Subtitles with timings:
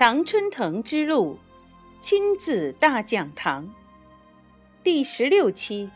[0.00, 1.38] 常春藤之路
[2.00, 3.70] 亲子大讲堂
[4.82, 5.90] 第十六期：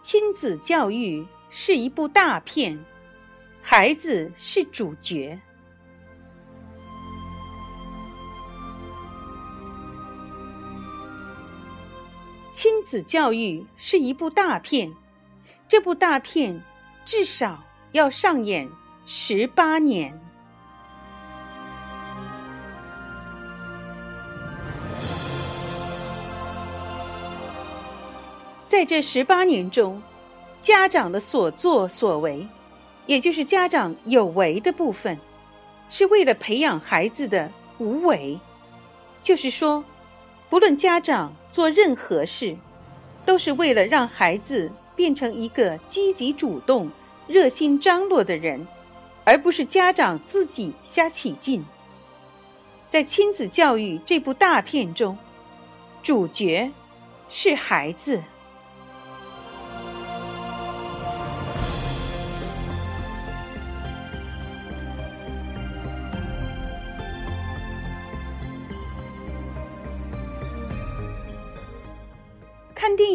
[0.00, 2.78] 亲子教育是一部大片，
[3.60, 5.36] 孩子是主角。
[12.52, 14.94] 亲子教育是一部大片，
[15.66, 16.62] 这部大片
[17.04, 18.70] 至少要上演
[19.04, 20.16] 十八年。
[28.74, 30.02] 在这十八年中，
[30.60, 32.44] 家长的所作所为，
[33.06, 35.16] 也就是家长有为的部分，
[35.88, 38.36] 是为了培养孩子的无为。
[39.22, 39.84] 就是说，
[40.50, 42.56] 不论家长做任何事，
[43.24, 46.90] 都是为了让孩子变成一个积极主动、
[47.28, 48.66] 热心张罗的人，
[49.22, 51.64] 而不是家长自己瞎起劲。
[52.90, 55.16] 在亲子教育这部大片中，
[56.02, 56.72] 主角
[57.30, 58.20] 是孩子。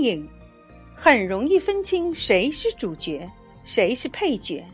[0.01, 0.27] 影，
[0.95, 3.29] 很容易分清谁是主角，
[3.63, 4.65] 谁是配角。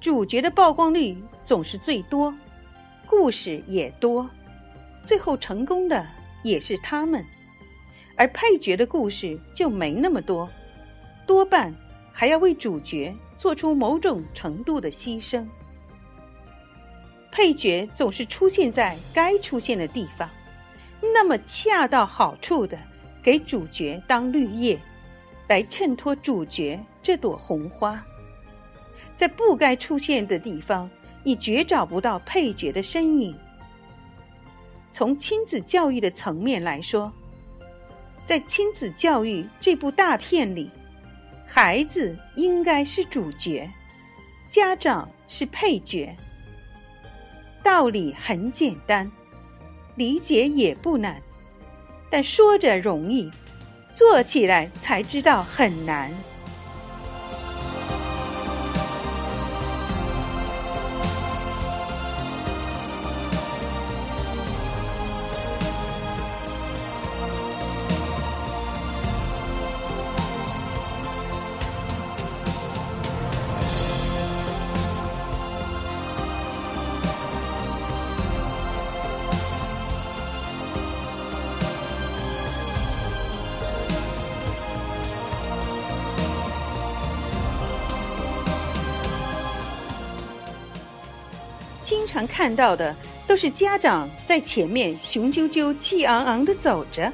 [0.00, 2.32] 主角的曝光率总是最多，
[3.06, 4.28] 故事也多，
[5.04, 6.06] 最后成功的
[6.42, 7.24] 也是他们。
[8.16, 10.48] 而配角的故事就没那么多，
[11.26, 11.74] 多半
[12.12, 15.46] 还要为主角做出某种程度的牺牲。
[17.30, 20.30] 配角总是出现在该出现的地方，
[21.00, 22.78] 那么恰到好处的。
[23.26, 24.78] 给主角当绿叶，
[25.48, 28.00] 来衬托主角这朵红花。
[29.16, 30.88] 在不该出现的地方，
[31.24, 33.36] 你绝找不到配角的身影。
[34.92, 37.12] 从亲子教育的层面来说，
[38.24, 40.70] 在亲子教育这部大片里，
[41.48, 43.68] 孩子应该是主角，
[44.48, 46.16] 家长是配角。
[47.60, 49.10] 道理很简单，
[49.96, 51.20] 理解也不难。
[52.10, 53.30] 但说着容易，
[53.94, 56.12] 做起来才知道很难。
[92.16, 92.96] 常看到的
[93.26, 97.12] 都是家长在前面雄赳赳、气昂昂地走着，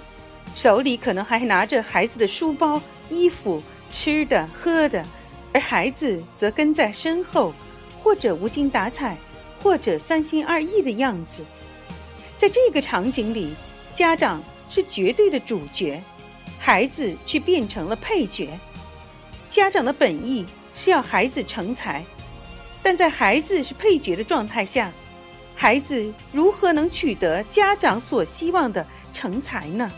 [0.54, 2.80] 手里可能还拿着孩子的书包、
[3.10, 5.04] 衣服、吃的、喝的，
[5.52, 7.52] 而孩子则跟在身后，
[8.00, 9.16] 或者无精打采，
[9.60, 11.42] 或者三心二意的样子。
[12.38, 13.54] 在这个场景里，
[13.92, 14.40] 家长
[14.70, 16.00] 是绝对的主角，
[16.60, 18.48] 孩子却变成了配角。
[19.50, 20.46] 家长的本意
[20.76, 22.04] 是要孩子成才。
[22.82, 24.90] 但在孩子是配角的状态下，
[25.54, 29.90] 孩子如何能取得家长所希望的成才呢？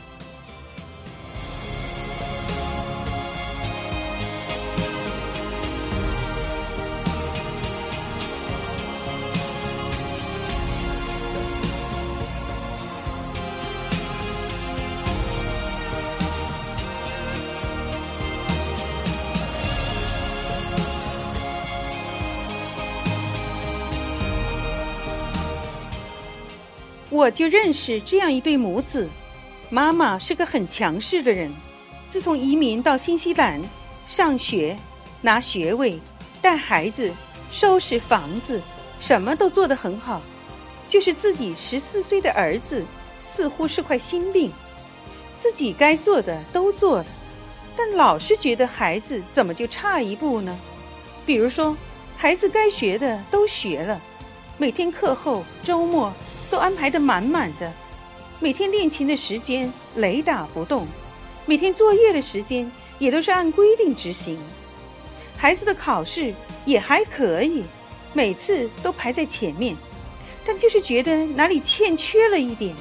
[27.14, 29.08] 我就认识这样一对母子，
[29.70, 31.48] 妈妈是个很强势的人。
[32.10, 33.62] 自从移民到新西兰，
[34.04, 34.76] 上学、
[35.20, 35.96] 拿学位、
[36.42, 37.12] 带孩子、
[37.52, 38.60] 收拾房子，
[38.98, 40.20] 什么都做得很好。
[40.88, 42.84] 就是自己十四岁的儿子，
[43.20, 44.50] 似乎是块心病，
[45.38, 47.06] 自己该做的都做了，
[47.76, 50.58] 但老是觉得孩子怎么就差一步呢？
[51.24, 51.76] 比如说，
[52.16, 54.00] 孩子该学的都学了，
[54.58, 56.12] 每天课后、周末。
[56.54, 57.72] 都安排的满满的，
[58.38, 60.86] 每天练琴的时间雷打不动，
[61.46, 62.70] 每天作业的时间
[63.00, 64.38] 也都是按规定执行。
[65.36, 66.32] 孩子的考试
[66.64, 67.64] 也还可以，
[68.12, 69.76] 每次都排在前面，
[70.46, 72.72] 但就是觉得哪里欠缺了一点。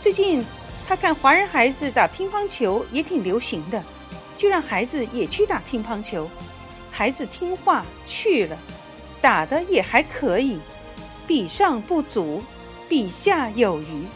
[0.00, 0.44] 最近
[0.88, 3.80] 他看华人孩子打乒乓球也挺流行的，
[4.36, 6.28] 就让孩子也去打乒乓球。
[6.90, 8.58] 孩子听话去了，
[9.20, 10.58] 打的也还可以。
[11.26, 12.42] 比上不足，
[12.88, 14.06] 比下有余。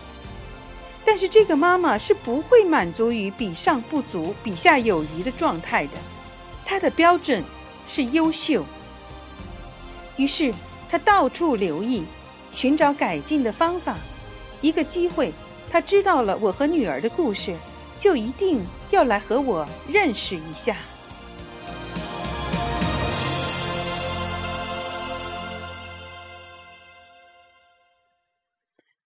[1.04, 5.92] 但是这个妈妈是不会满足于比上不足、比下有余的状态的，
[6.66, 7.42] 她的标准
[7.86, 8.64] 是优秀。
[10.16, 10.52] 于是
[10.90, 12.04] 她到处留意，
[12.52, 13.96] 寻找改进的方法。
[14.60, 15.32] 一个机会，
[15.70, 17.56] 她知道了我和女儿的故事，
[17.98, 18.60] 就一定
[18.90, 20.76] 要来和我认识一下。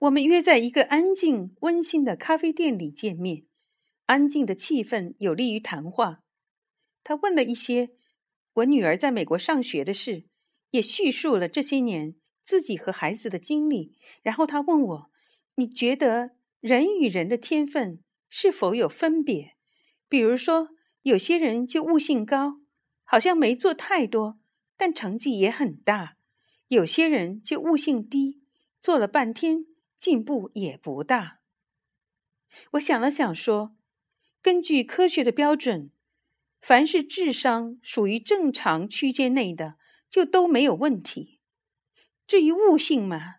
[0.03, 3.45] 我们约在一个安静、温馨的咖啡店里见面。
[4.07, 6.25] 安静的气氛有利于谈话。
[7.05, 7.91] 他问了一些
[8.55, 10.25] 我女儿在美国上学的事，
[10.73, 13.97] 也叙述了这些年自己和孩子的经历。
[14.23, 15.11] 然后他问我
[15.55, 19.55] ：“你觉得人与人的天分是否有分别？
[20.09, 20.71] 比如说，
[21.03, 22.57] 有些人就悟性高，
[23.05, 24.41] 好像没做太多，
[24.77, 26.17] 但成绩也很大；
[26.67, 28.43] 有些人就悟性低，
[28.81, 29.67] 做了半天。”
[30.03, 31.39] 进步也不大。
[32.73, 33.77] 我想了想，说
[34.43, 35.93] ：“根据科学的标准，
[36.61, 39.77] 凡是智商属于正常区间内的，
[40.11, 41.39] 就都没有问题。
[42.27, 43.37] 至于悟性嘛，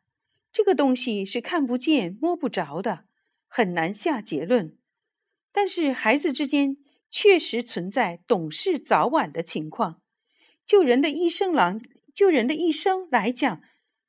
[0.54, 3.07] 这个东西是看不见、摸不着的，
[3.50, 4.77] 很难下结论。
[5.51, 6.77] 但是孩子之间
[7.12, 10.01] 确实存在懂事早晚的情况。
[10.65, 11.77] 就人的一生来，
[12.13, 13.62] 就人的一生来讲，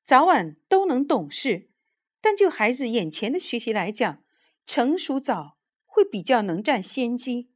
[0.04, 1.70] 早晚都能懂事。”
[2.24, 4.24] 但就孩子眼前的学习来讲，
[4.66, 7.50] 成熟早会比较能占先机，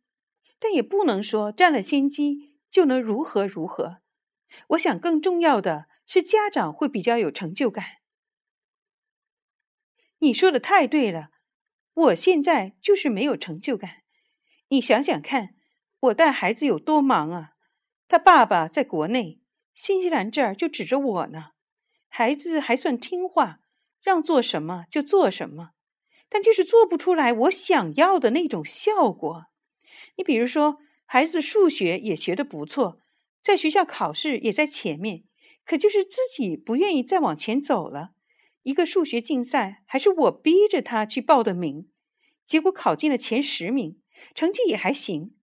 [0.59, 4.03] 但也不能说占了先机就能如何如何。
[4.69, 8.03] 我想更重要的是家长会比较有成就感。
[10.19, 11.31] 你说的太对了，
[11.95, 14.03] 我现在就是没有成就感。
[14.69, 15.55] 你想想看，
[16.01, 17.55] 我带孩子有多忙啊！
[18.07, 19.41] 他爸爸在国内，
[19.75, 21.53] 新西兰这儿就指着我呢。
[22.09, 23.61] 孩子还算听话。
[24.09, 25.73] 让做什么就做什么，
[26.31, 29.49] 但就是做不出来我想要的那种效果。
[30.17, 33.03] 你比如说，孩子数学也学得不错，
[33.43, 35.25] 在学校考试也在前面，
[35.67, 38.13] 可就是自己不愿意再往前走了。
[38.63, 41.91] 一个数学竞赛还是我逼着他去报的名，
[42.47, 44.01] 结果考进了前十名，
[44.35, 45.35] 成绩也还行。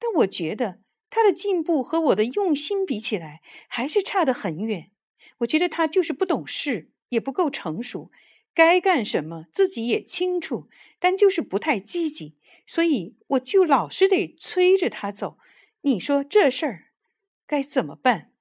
[0.00, 4.90] 但我觉得他的进步和我的用心比起来，还是差得很远。
[5.38, 6.90] 我觉得他就是不懂事。
[7.10, 8.10] 也不够成熟，
[8.54, 10.68] 该干什么自己也清楚，
[10.98, 15.38] 但就是不太积极，所以我就老是得催着他走。
[15.82, 16.86] 你说这事儿
[17.46, 18.32] 该怎么办？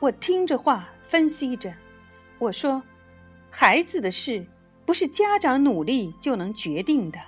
[0.00, 1.74] 我听着话，分析着，
[2.38, 2.82] 我说。
[3.50, 4.46] 孩子的事
[4.84, 7.18] 不是家长努力就能决定的，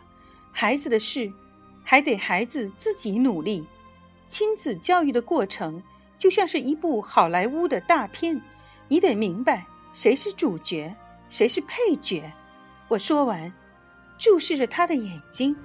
[0.53, 1.33] 孩子的事
[1.83, 3.67] 还得孩子自己努力。
[4.29, 5.83] 亲子教育的过程
[6.19, 8.41] 就像是一部好莱坞的大片，
[8.89, 10.95] 你得明白谁是主角，
[11.31, 12.31] 谁是配角。
[12.89, 13.51] 我说完，
[14.19, 15.57] 注视着他的眼睛。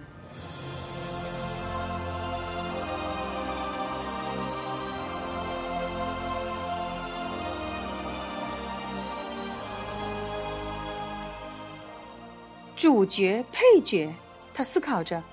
[12.84, 14.14] 主角、配角，
[14.54, 15.24] 他思考着。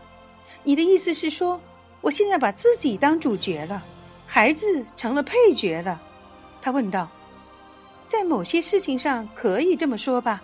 [0.62, 1.60] 你的意思是说，
[2.00, 3.82] 我现在把自己当主角了，
[4.24, 6.00] 孩子成了配角了？
[6.62, 7.08] 他问道。
[8.06, 10.40] 在某些事情上可以这么说吧，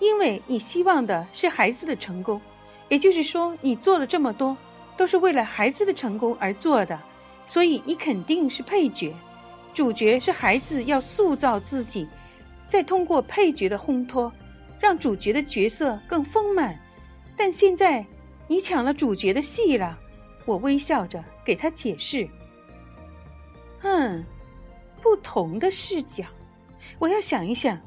[0.00, 2.40] 因为你希望的是孩子的成功，
[2.88, 4.56] 也就是说，你做了这么多，
[4.96, 6.98] 都是为了孩子的成功而做的，
[7.46, 9.14] 所以你肯定是配角。
[9.72, 12.08] 主角是孩子要塑造自己，
[12.66, 14.32] 再通过配角的烘托。
[14.84, 16.78] 让主角的角色更丰满，
[17.34, 18.04] 但现在
[18.46, 19.98] 你抢了主角的戏了。
[20.44, 22.28] 我微笑着给他解释
[23.80, 24.22] ：“嗯，
[25.00, 26.26] 不同的视角，
[26.98, 27.80] 我要想一想。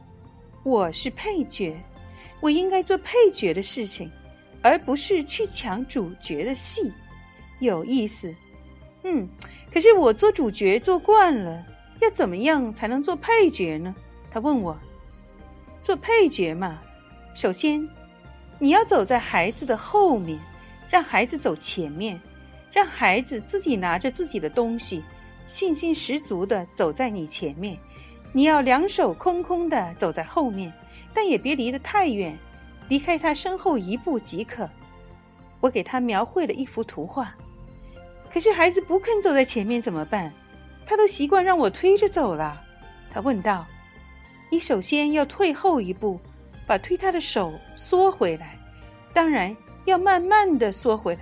[0.63, 1.80] 我是配角，
[2.42, 4.12] 我应该做配角的事情，
[4.63, 6.92] 而不是去抢主角的戏。
[7.60, 8.34] 有意思。
[9.04, 9.30] 嗯，
[9.72, 11.63] 可是我做主角做惯了，
[12.01, 13.96] 要怎么样才能做配角呢？”
[14.34, 14.75] 他问我
[15.84, 16.82] ：“做配角嘛。”
[17.38, 17.88] 首先，
[18.58, 20.39] 你要走在孩子的后面，
[20.89, 22.20] 让孩子走前面，
[22.72, 25.03] 让孩子自己拿着自己的东西，
[25.46, 27.77] 信心十足的走在你前面。
[28.34, 30.74] 你要两手空空的走在后面，
[31.13, 32.36] 但也别离得太远，
[32.89, 34.67] 离开他身后一步即可。
[35.60, 37.36] 我给他描绘了一幅图画，
[38.34, 40.34] 可是孩子不肯走在前面怎么办？
[40.88, 42.60] 他都习惯让我推着走了。
[43.12, 43.63] 他问道
[44.50, 46.20] ：“你首先要退后一步。”
[46.68, 48.60] 把推他的手缩回来，
[49.14, 49.56] 当然
[49.86, 51.22] 要慢慢的缩回来，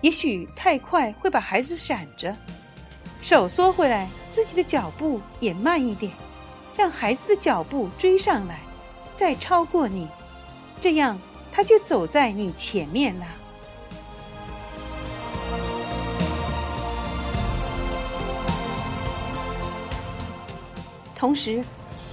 [0.00, 2.34] 也许太快会把孩子闪着。
[3.20, 6.12] 手缩回来，自己的脚步也慢一点，
[6.76, 8.60] 让孩子的脚步追上来，
[9.16, 10.08] 再超过你，
[10.80, 11.18] 这样
[11.52, 13.26] 他就走在你前面了。
[21.16, 21.62] 同时，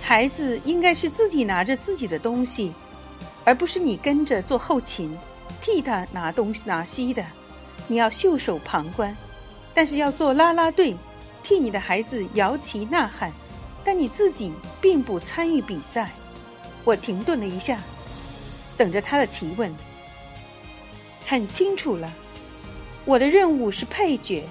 [0.09, 2.73] 孩子应该是自己拿着自己的东西，
[3.45, 5.15] 而不是你跟着做后勤，
[5.61, 7.23] 替他拿东西拿西的。
[7.85, 9.15] 你要袖手旁观，
[9.71, 10.95] 但是要做啦啦队，
[11.43, 13.31] 替你的孩子摇旗呐喊，
[13.83, 14.51] 但你自己
[14.81, 16.09] 并不参与比赛。
[16.83, 17.79] 我停顿了一下，
[18.75, 19.71] 等着他的提问。
[21.27, 22.11] 很清楚了，
[23.05, 24.43] 我的任务是配角，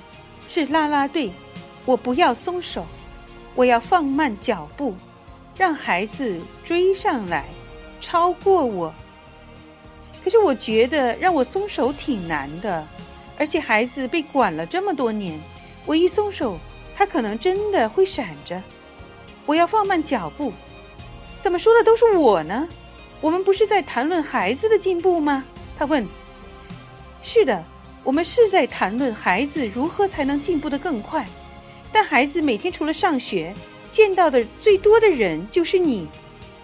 [0.46, 1.32] 是啦啦队，
[1.84, 2.86] 我不要松手。
[3.56, 4.94] 我要放慢脚步，
[5.58, 7.44] 让孩子追上来，
[8.00, 8.94] 超过我。
[10.22, 12.86] 可是我觉得让我松手挺难的，
[13.36, 15.36] 而且孩子被管了这么多年，
[15.84, 16.56] 我一松手，
[16.94, 18.62] 他可能真的会闪着。
[19.44, 20.52] 我要放慢脚步，
[21.40, 22.68] 怎么说的都是我呢？
[23.20, 25.44] 我们不是在谈论孩子的进步吗？
[25.76, 26.06] 他问。
[27.20, 27.64] 是的，
[28.04, 31.26] 我们是在谈论孩子如何才能进步的更快。
[31.90, 33.52] 但孩子每天除了上学，
[33.98, 36.06] 见到的最多的人就是你，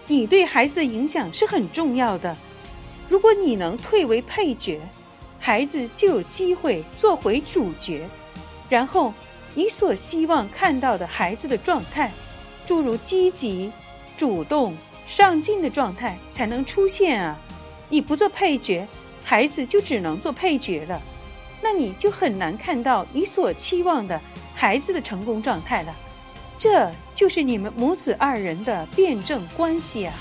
[0.07, 2.33] 你对孩子的影响是很重要的。
[3.09, 4.79] 如果你能退为配角，
[5.37, 8.07] 孩子就有机会做回主角，
[8.69, 9.13] 然后
[9.53, 12.09] 你所希望看到的孩子的状态，
[12.65, 13.69] 诸如积极、
[14.15, 14.73] 主动、
[15.05, 17.37] 上进的状态才能出现啊！
[17.89, 18.87] 你不做配角，
[19.25, 21.01] 孩子就只能做配角了，
[21.61, 24.21] 那你就很难看到你所期望的。
[24.55, 25.93] 孩子的成功状态了，
[26.57, 30.13] 这就是你们母子二人的辩证关系啊！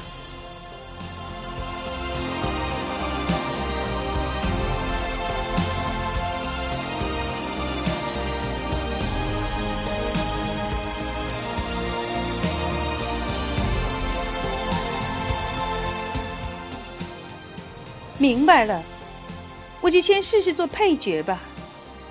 [18.17, 18.83] 明白了，
[19.83, 21.41] 我就先试试做配角吧。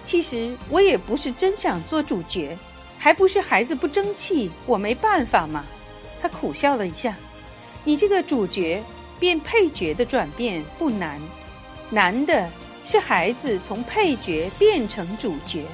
[0.03, 2.55] 其实我也不是真想做主角，
[3.03, 5.65] 还不是孩子不争气，我没办法嘛。
[6.22, 7.13] 他苦笑了一下。
[7.83, 8.81] 你这个主角
[9.19, 11.19] 变配角的转变不难，
[11.89, 12.50] 难的
[12.86, 15.65] 是孩子从配角变成主角，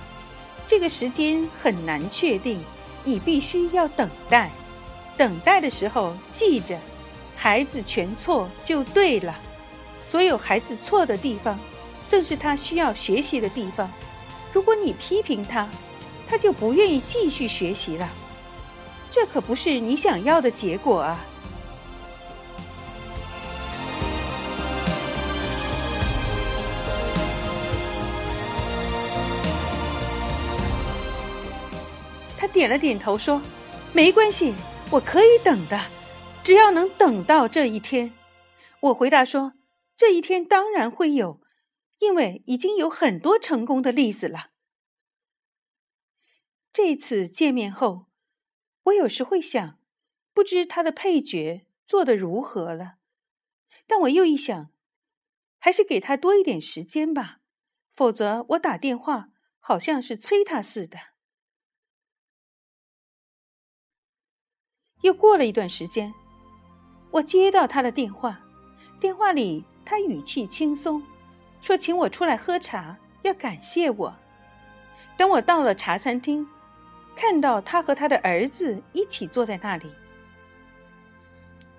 [0.68, 2.66] 这个时间很难确定，
[3.04, 4.50] 你必须要等待。
[5.16, 6.80] 等待的时候记着，
[7.36, 9.38] 孩子全错就对了。
[10.04, 11.60] 所有孩子错的地方，
[12.08, 13.88] 正是他需要学习的地方。
[14.52, 15.70] 如果你批评他，
[16.30, 18.08] 他就不愿意继续学习了，
[19.10, 21.26] 这可不是你想要的结果啊！
[32.38, 33.42] 他点了点头说
[33.92, 34.54] ：“没关系，
[34.92, 35.82] 我可以等的，
[36.44, 38.14] 只要能等到这一天。”
[38.82, 39.54] 我回答说
[39.98, 41.42] ：“这一天当然会有。”
[42.00, 44.49] 因为已经有很多成功的例子了。
[46.72, 48.08] 这次见面后，
[48.84, 49.80] 我有时会想，
[50.34, 52.96] 不知他的配角做的如何了。
[53.88, 54.72] 但我又一想，
[55.58, 57.40] 还是给他多一点时间吧，
[57.92, 60.98] 否则我打电话好像是催他似的。
[65.02, 66.14] 又过了一段时间，
[67.12, 68.42] 我接到他的电话，
[69.00, 71.02] 电话里他语气轻松。
[71.62, 74.16] 说请我出来喝茶，要感谢我。
[75.18, 76.48] 等我到了茶餐厅，
[77.20, 79.92] 看到他和他的儿子一起坐在那里。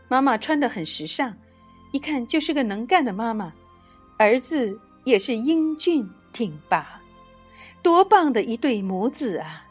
[0.07, 1.35] 妈妈穿得很时尚，
[1.93, 3.51] 一看就是个能干的妈妈。
[4.19, 7.01] 儿子也是英俊挺拔，
[7.83, 9.65] 多棒的一对母子啊！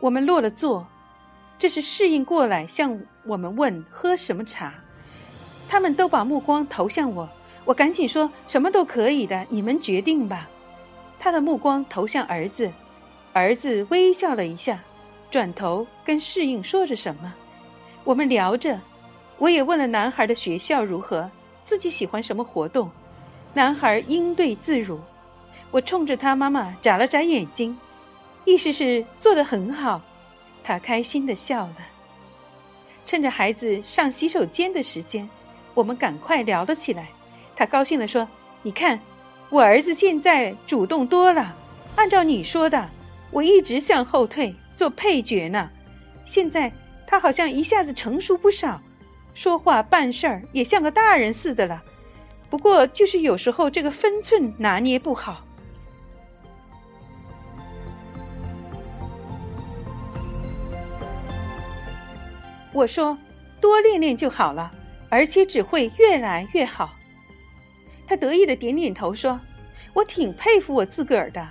[0.00, 0.84] 我们落了座，
[1.60, 4.74] 这是适应过来向我们问喝什么茶。
[5.68, 7.28] 他们都把目光投向我，
[7.64, 10.48] 我赶紧说：“什么都可以的，你们决定吧。”
[11.18, 12.70] 他的目光投向儿子，
[13.32, 14.80] 儿子微笑了一下，
[15.30, 17.34] 转头跟适应说着什么。
[18.04, 18.80] 我们聊着，
[19.38, 21.30] 我也问了男孩的学校如何，
[21.64, 22.90] 自己喜欢什么活动。
[23.54, 25.00] 男孩应对自如。
[25.70, 27.76] 我冲着他妈妈眨了眨眼睛，
[28.44, 30.00] 意思是做得很好。
[30.62, 31.76] 他开心的笑了。
[33.04, 35.28] 趁着孩子上洗手间的时间。
[35.74, 37.08] 我们赶快聊了起来，
[37.54, 38.26] 他高兴地说
[38.62, 38.98] ：“你看，
[39.50, 41.54] 我儿子现在主动多了。
[41.96, 42.88] 按照你说的，
[43.30, 45.70] 我一直向后退做配角呢，
[46.26, 46.72] 现在
[47.06, 48.80] 他好像一下子成熟不少，
[49.34, 51.82] 说话办事儿也像个大人似的了。
[52.50, 55.44] 不过就是有时候这个分寸拿捏不好。
[62.72, 63.18] 我说
[63.60, 64.70] 多练练就好了，
[65.08, 66.90] 而且只会越来越好。
[68.08, 69.38] 他得意的点点头说
[69.92, 71.46] ：“我挺佩服我自个儿的，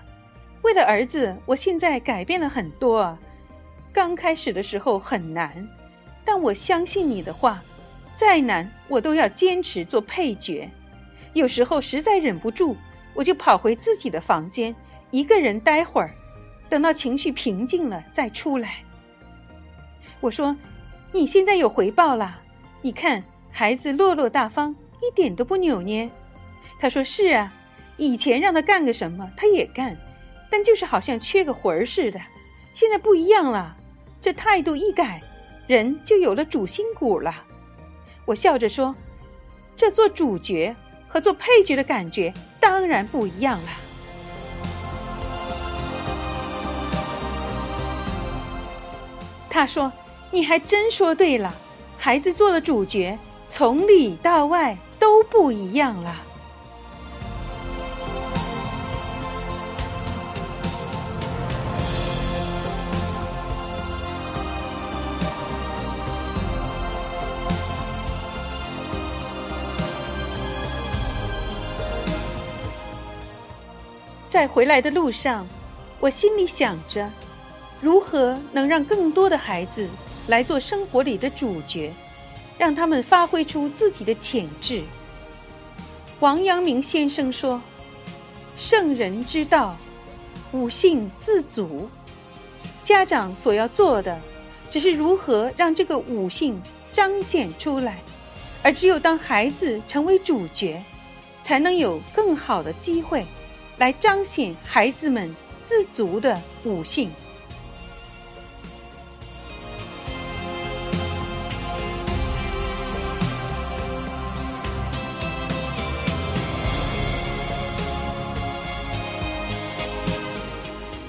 [0.64, 3.16] 为了儿子，我现在改变了很多。
[3.94, 5.68] 刚开始的时候很难，
[6.26, 7.62] 但我相信你的话，
[8.16, 10.68] 再难我都要坚持做配角。
[11.34, 12.76] 有时候实在忍不住，
[13.14, 14.76] 我就跑回自己的房间，
[15.12, 16.10] 一个人待会儿，
[16.68, 18.78] 等到情绪平静了再出来。”
[20.20, 20.58] 我说
[21.14, 22.42] ：“你现在有回报了，
[22.82, 26.10] 你看孩子落落大方，一点都不扭捏。”
[26.80, 27.52] 他说：“是啊，
[27.98, 29.98] 以前让他干个什么，他也干，
[30.50, 32.20] 但就是好像缺个魂儿似的。
[32.74, 33.76] 现在不一样了，
[34.22, 35.22] 这态度一改，
[35.66, 37.44] 人就有了主心骨了。”
[38.26, 38.96] 我笑着说
[39.76, 40.76] ：“这做主角
[41.08, 43.70] 和做配角的感觉当然不一样了。”
[49.50, 49.92] 他说
[50.30, 51.52] ：“你还真说对了，
[51.98, 53.18] 孩子做了主角，
[53.50, 56.26] 从里到外都不一样了。”
[74.30, 75.48] 在回来的路上，
[76.00, 77.10] 我心里想着，
[77.80, 79.88] 如何能让更多的孩子
[80.28, 81.94] 来做生活里的主角，
[82.58, 84.84] 让他们发挥出自己的潜质。
[86.20, 87.62] 王阳明先生说
[88.58, 89.78] ：“圣人之道，
[90.52, 91.88] 五性自足。”
[92.84, 94.20] 家长所要做的，
[94.70, 96.62] 只是如何让这个五性
[96.92, 98.00] 彰显出来，
[98.62, 100.84] 而只有当孩子成为主角，
[101.42, 103.26] 才能有更好的机会。
[103.78, 107.12] 来彰显孩子们自足的悟性。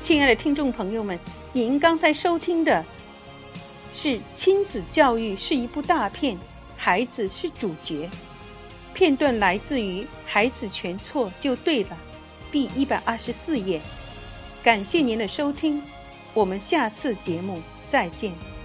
[0.02, 1.18] 亲爱的听众朋友们，
[1.54, 2.85] 您刚才收听的
[3.94, 6.35] 是《亲子教育是一部大片》，
[6.76, 8.11] 孩子是主角。
[8.92, 11.90] 片段来自于《孩子全错就对了》。
[12.50, 13.80] 第一百二十四页，
[14.62, 15.82] 感谢您的收听，
[16.34, 18.58] 我们下次节目再见。